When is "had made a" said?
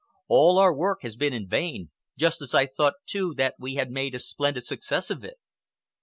3.75-4.19